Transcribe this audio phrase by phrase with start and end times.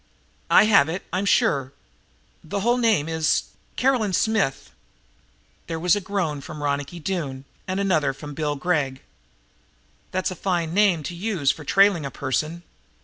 [0.49, 1.73] "I have it, I'm sure.
[2.43, 3.43] The whole name is
[3.75, 4.71] Caroline Smith."
[5.67, 9.03] There was a groan from Ronicky Doone and another from Bill Gregg.
[10.09, 12.63] "That's a fine name to use for trailing a person.